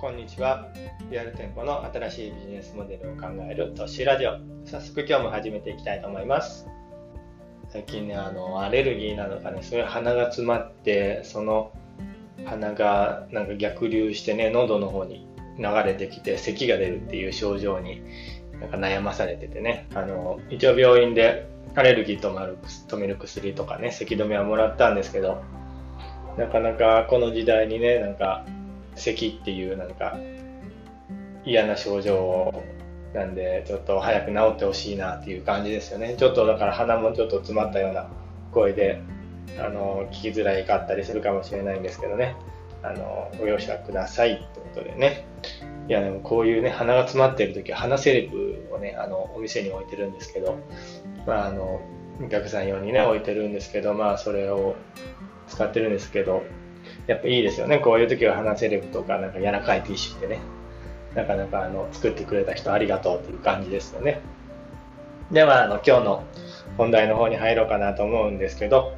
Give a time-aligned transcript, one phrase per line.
[0.00, 0.66] こんにちは。
[1.10, 4.38] リアル店舗の新しいビジネスモデルを考えるトッシーラジオ。
[4.64, 6.66] 早速今日も始めていきたいと思います。
[7.68, 11.70] 最近ね、あの、アレルギーなのかね、すごい鼻が詰まって、その
[12.46, 15.28] 鼻がなんか逆流してね、喉の方に
[15.58, 18.00] 流れてきて、咳が出るっていう症状に
[18.58, 22.56] なんか悩まされててね、あの、一応病院でアレルギー止まる
[22.88, 25.42] 止める薬とかね、咳止めはもらったんですけど、
[26.38, 28.46] なかなかこの時代にね、なんか
[29.00, 30.16] 咳っていうなんか
[31.44, 32.52] 嫌な症状
[33.14, 36.14] なんで、ちょっと早く治ってほしいなっていう感じですよね。
[36.16, 38.08] ちょっとだから鼻もちょっと詰まったような
[38.52, 39.02] 声で、
[39.58, 42.36] あの、聞きづらいかったりするかもしれないんですけどね。
[42.82, 45.26] あの、ご容赦くださいってことでね。
[45.88, 50.58] いや、でもこういうね、鼻が詰まってる時は鼻セレブをね、あの、お店に置いてるんですけど、
[51.26, 51.80] まあ、あの、
[52.24, 54.76] お客さん用にね、置いてるんですけど、まあ、それを
[55.48, 56.42] 使ってるんですけど、
[57.10, 57.80] やっぱいいですよね。
[57.80, 60.38] こういう時は鼻セレブとか、なんか柔らかいティッシュってね、
[61.16, 64.20] なかなかあの作ってくれた人ありがとうっていう感じですよね。
[65.32, 66.24] では、あの、今日の
[66.76, 68.94] 本題の方に入ろうかなと思うんですけど、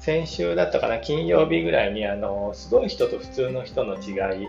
[0.00, 4.48] 先週だったかな、金曜日ぐらいに、あの、すごい人と普通の人の違い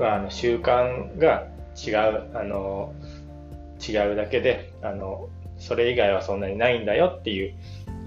[0.00, 1.46] は、あの、習慣が
[1.86, 2.92] 違う、あの、
[3.80, 7.54] 違うだけで、あの、それ以外はそんなにないんだよっていう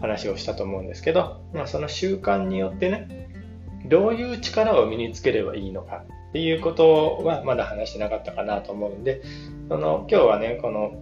[0.01, 3.27] 話をしたと思うんですけど、まあ、その習慣によってね、
[3.87, 9.21] どういう力を身につければいいのかっていうことはまだ話してなかったかなと思うんで、
[9.69, 11.01] その今日はね、この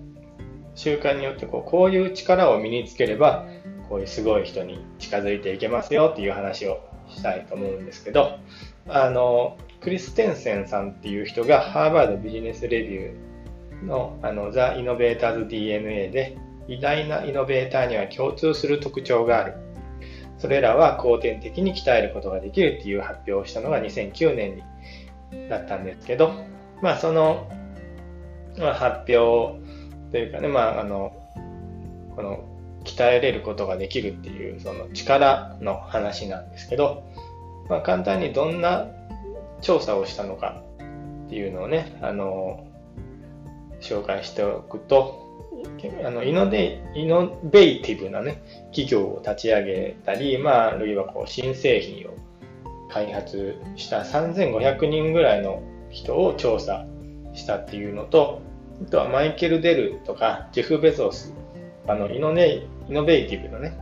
[0.76, 3.46] 習慣によってこうこういう力を身につければ、
[3.90, 8.40] こういうすごい人に近づいていけますよっていう話をしたいと思うんですけど、
[8.88, 19.65] あの、クリステンセンさんっていう人がハーバードビジネスレビューのあの The Innovators DNA で偉大なイノベーターには共通する特徴がある。
[20.38, 26.34] それらは後天的に鍛えることができるっていう発表をしたのが2009年にだったんですけど、
[26.82, 27.50] まあその、
[28.58, 29.60] まあ、発表
[30.12, 31.14] というかね、まああの、
[32.16, 32.44] この
[32.84, 37.04] 鍛えれることができるっていうその力の話なんですけど、
[37.70, 38.88] まあ簡単にどんな
[39.62, 40.62] 調査をしたのか
[41.26, 42.68] っていうのをね、あの、
[43.82, 45.25] 紹介しておくと、
[46.06, 52.16] あのイノデイノベイティブな、ね、企業を立ち上げたり、まあ、あるいはこう新製品を
[52.90, 56.86] 開発した3500人ぐらいの人を調査
[57.34, 58.42] したっていうのと、
[58.88, 61.34] あとはマイケル・デルとかジェフ・ベゾス、
[61.88, 63.78] あのイノネイノベイティブのね、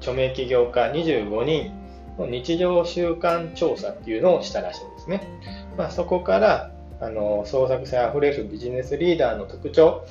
[0.00, 1.72] 著名起業家25人
[2.18, 5.28] の日常習慣調査っていうのをしたらしいんですね。
[5.76, 6.70] まあ、そこから、
[7.00, 10.04] あの創作性あふれるビジネスリーダーの特徴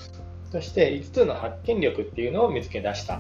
[0.54, 3.20] そして5つの発見力っていうのを見つけ出したっ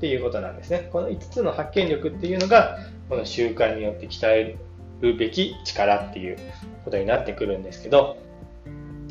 [0.00, 0.88] ていうことなんですね。
[0.92, 2.78] この5つの発見力っていうのが、
[3.08, 4.58] この習慣によって鍛え
[5.00, 6.36] るべき力っていう
[6.84, 8.16] ことになってくるんですけど、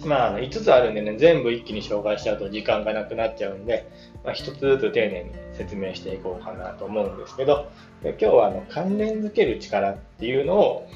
[0.05, 3.89] まあ、あの5つあるんでね、全部一気に紹介しちゃうと時間がなくなっちゃうんで、
[4.25, 7.69] まあ、1つずつ丁寧に説明していこうかなと思うんですけど、
[8.03, 10.89] 今日はあの関連づける力っていうのを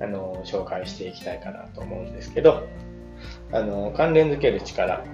[0.00, 2.66] あの紹介していきたいかなと思うんですけど、
[3.52, 5.04] あの関連づける力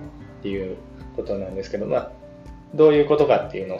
[0.47, 0.77] っていう
[1.17, 2.13] ことなんですけど、まあ、
[2.75, 3.79] どういうことかっていうのを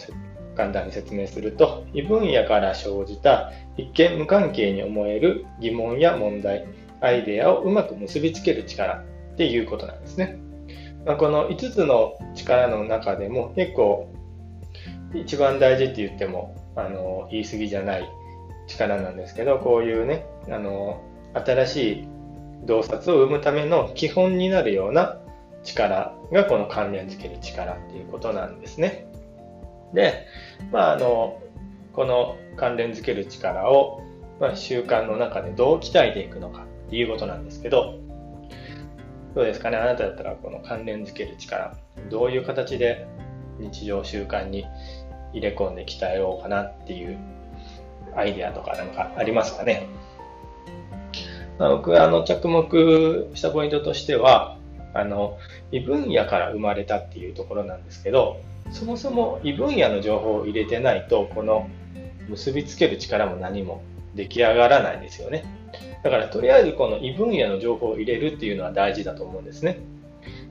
[0.57, 6.67] 簡単に説明すると、異分野から生じた一見無関係に思える疑問や問題、
[7.01, 10.39] アイデアをうまく結びつける力っていうことなんですね。
[11.05, 14.13] まあ、この5つの力の中でも結構
[15.15, 18.11] 一番大事って言ってもあの言い過ぎじゃない
[18.67, 21.01] 力なんですけど、こういうね、あの
[21.33, 22.09] 新しい
[22.65, 25.21] 洞察を生むための基本になるような
[25.67, 29.07] 力がこの関連づける力っていうことなんですね。
[29.93, 30.27] で、
[30.73, 31.39] まあ、あの、
[31.93, 34.01] この関連づける力を、
[34.41, 37.99] まあ、習慣の中でどう鍛えていくのかっていうことなんですけど、
[39.35, 39.77] どうですかね？
[39.77, 41.77] あなただったらこの関連づける力、
[42.11, 43.07] どういう形で
[43.59, 44.65] 日常習慣に
[45.33, 47.19] 入れ込んで鍛えようかなっていう
[48.15, 49.87] アイデアとかなんかありますかね、
[51.59, 54.56] まあ、僕はあの着目したポイントとしては、
[55.01, 55.39] あの、
[55.73, 58.41] 異分野から生まれたっていうところなんですけど、
[58.71, 61.69] そもそも異分野の情報を入れてないと、この
[62.29, 63.83] 結びつける力も何も
[64.15, 65.45] 出来上がらないですよね。
[66.03, 69.79] だからとりあえずこの異分野の情報を入れるっていうのは大事だと思うんですね。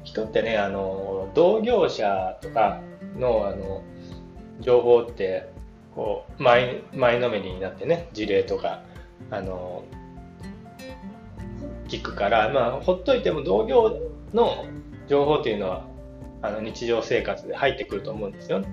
[0.03, 2.81] 人ってね、あの、同業者とか
[3.17, 3.81] のあの
[4.61, 5.49] 情報って、
[5.95, 8.81] こう前、前のめりになってね、事例とか、
[9.31, 9.83] あの、
[11.87, 13.99] 聞くから、まあ、ほっといても同業
[14.33, 14.65] の
[15.07, 15.85] 情報っていうのは
[16.41, 18.63] あの日常生活で入ってくると思うんですよ。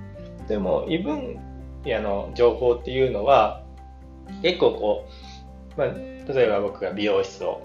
[0.48, 1.38] でも異分
[1.84, 3.62] 野の情報っていうのは
[4.42, 5.08] 結構こ
[5.76, 7.62] う、まあ、例えば僕が美容室を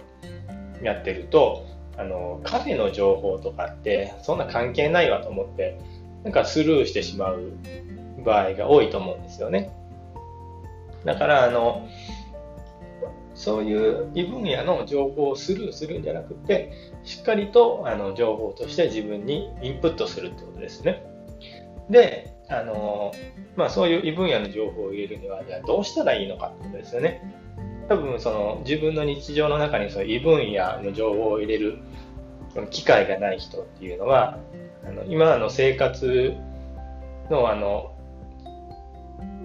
[0.82, 1.66] やってると、
[1.98, 5.80] あの、カフェの情報とかってそんな関係ないわと思って、
[6.24, 7.54] なんかスルーしてしまう
[8.26, 9.72] 場合が多いと思うんですよね。
[11.06, 11.88] だから、あの、
[13.38, 16.72] そういう異分野の情報をスルーするんじゃなくて、
[17.04, 21.04] しっかりとあの情報として自分にインプットするってことですね。
[21.90, 23.12] で、あの
[23.56, 27.22] まあ、そういう異分野の情報を入れるには、じゃあどうしたらいいのかってことですよね。
[27.88, 31.78] 多分その自分の日常の中にそう異分野の情報を入れる
[32.72, 34.40] 機会がない人っていうのは、
[34.84, 36.34] あの今の生活
[37.30, 37.94] のあの、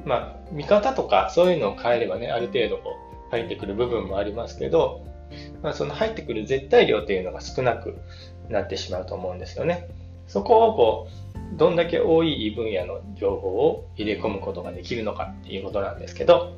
[0.07, 5.05] まあ、見方とかそういうのを変えればね、ある程度こう入ってくる部分もありますけど、
[5.63, 7.97] まあ、その入ってくる絶対量っていうのが少なく
[8.51, 9.89] なってしまうと思うんですよね。
[10.29, 11.09] そこをこ
[11.55, 16.57] う、どんだけ多い異分野の情報を入れ込むことができるのかっていうことなんですけど、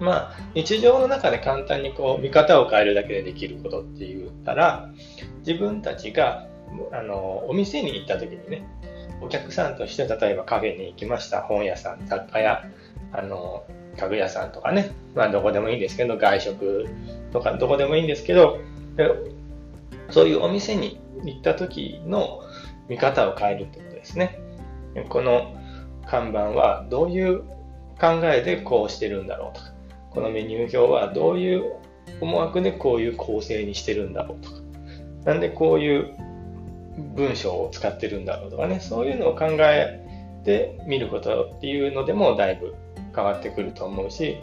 [0.00, 4.90] まあ、日常の中で簡単にこう見方を変えるだけでできることって言ったら、
[5.44, 6.46] 自分たちが
[6.92, 8.64] あのお店に行った時にね、
[9.20, 12.64] お客さんとして例えばカフェに行きました、本屋さん、雑貨屋、
[13.12, 13.64] あの
[13.98, 16.86] 家具屋さんとかね、まあどこでもいいんですけど、外食
[17.32, 18.58] とかどこでもいいんですけど、
[20.10, 22.40] そういうお店に行った時の
[22.88, 24.38] 見方を変えるってことですね。
[25.08, 25.54] この
[26.06, 27.40] 看板はどういう
[28.00, 29.72] 考えでこうしてるんだろうとか、
[30.10, 31.72] このメニュー表はどういう
[32.20, 34.56] 思惑でこういう構成にしてるんだろうとか、
[35.24, 36.14] なんでこういう
[37.14, 40.00] 文章を使ってるんだろうとかね、そういうのを考え
[40.44, 42.74] てみることっていうのでもだいぶ
[43.18, 44.38] 変わってくると思うし、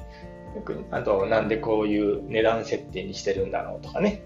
[0.91, 4.21] あと、なんでこういう値段設定にしてるんだろうとかね、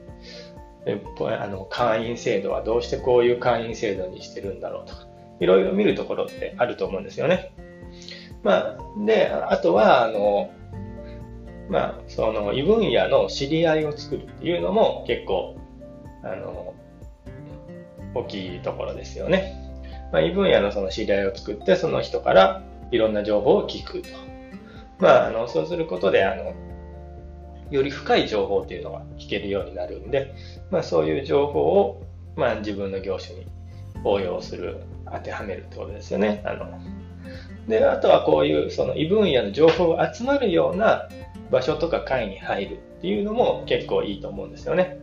[0.88, 5.07] あの会員制度はどうしてこういう会員制度にしてるんだろうとか、
[5.40, 7.54] いろいろ見るところってあると思うんですよね。
[8.42, 10.50] まあ、で、あとは、あの、
[11.69, 15.57] まあ、その異分野の知り合いを作るっていうのも結構、
[16.24, 16.74] あの、
[18.16, 19.54] 大きいところですよね。
[20.12, 24.39] まあ、異分野のその知り合いを作って、その人からいろんな情報を聞くと。
[25.00, 26.54] まあ、あの、そうすることで、あの、
[27.72, 30.34] より深い情報っていうのが聞けるようになるんで、
[30.72, 32.04] まあ、そういう情報を、
[32.36, 33.46] まあ、自分の業種に
[34.04, 34.81] 応用する、
[35.12, 36.42] 当てはめるってことですよね。
[36.46, 36.66] あの
[37.68, 41.07] で、あとはこういうその異分野の情報が集まるような
[41.52, 45.00] 場所とか会に入るっていうのも結構いいと思うんですよね。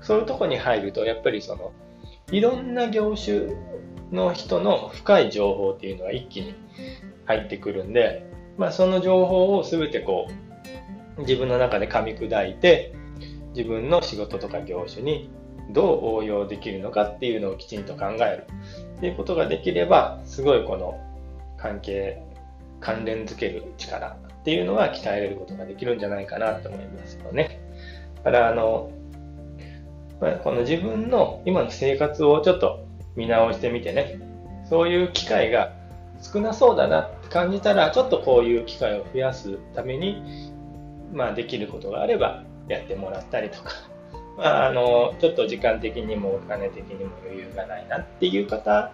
[0.00, 1.72] そういうとこに入ると、やっぱりその、
[2.30, 3.54] いろんな業種
[4.12, 6.54] の人の深い情報っていうのが一気に
[7.26, 10.28] 入ってくるんで、まあその情報を全てこ
[11.16, 12.94] う、自分の中で噛み砕いて、
[13.54, 15.30] 自分の仕事とか業種に
[15.70, 18.46] どう応用できるのかっていうのをきちんと考える
[18.96, 21.00] っていうことができれば、すごいこの
[21.56, 22.22] 関係、
[22.80, 27.60] 関連づける力っていうのは鍛えれることができるんじゃないかなと思いますよね。
[28.22, 28.90] だから、あの、
[30.42, 32.86] この自分の今の生活をちょっと
[33.16, 34.18] 見直してみてね、
[34.68, 35.72] そういう機会が
[36.20, 40.22] 少なそうだなっ感じたら、ちょっとこういう機会を増やすために、
[41.12, 43.72] まあ、できることがあればやってもらったりとか、
[44.38, 48.92] まあ、あの、ちょっと時間的にもお金的にも余裕がないなっていう方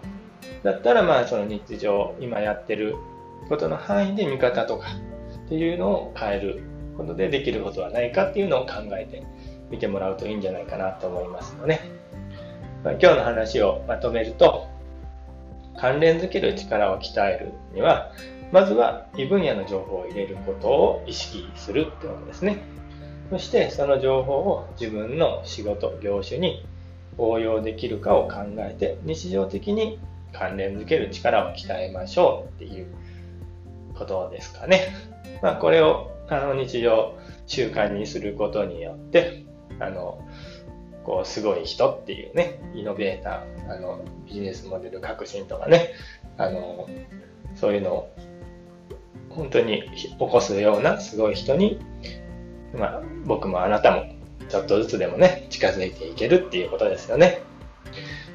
[0.63, 2.97] だったら、まあ、その日常、今やってる
[3.51, 4.87] ことの範囲で見方とか、
[5.45, 6.63] っていうのを変える
[6.97, 9.23] ことでできることはないかっていうのを考えて
[9.69, 11.79] みてもらうといいんじゃないかなと思いますので、
[12.85, 14.70] まあ、今日の話をまとめると、
[15.81, 18.13] 関連づける力を鍛えるには、
[18.53, 22.59] まずは異分野の情報を入れることを意識するってことですね。
[23.31, 26.67] そしてその情報を自分の仕事、業種に
[27.17, 29.99] 応用できるかを考えて日常的に
[30.33, 32.87] 関連づける力を鍛えましょうっていう
[33.95, 34.89] ことですかね。
[35.43, 37.15] まあ、これをあの日常
[37.47, 39.45] 習慣にすることによって、
[39.79, 40.21] あの、
[41.05, 45.91] こう、すごい人っていうね、イノベーター、あの、ビジネスモデル革新とかね、
[46.37, 46.89] あの、
[47.55, 48.11] そういうのを
[49.31, 51.79] 本当に起こすようなすごい人に、
[52.75, 54.05] まあ、僕もあなたも
[54.49, 57.43] ちょっとずつでもね、近づいていけるっていうことですよね。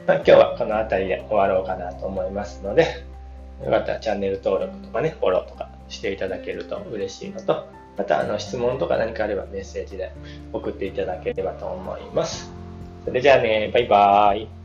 [0.08, 3.04] まあ、今日はこの辺りで終わろうかなと思いますので、
[3.64, 10.12] よかったらチャンネル登録とかね、フォローとかしていただけると嬉しいのと、またあの質問とか何かあればメッセージで
[10.52, 12.52] 送っていただければと思います。
[13.06, 14.65] それじゃあね、バイバーイ。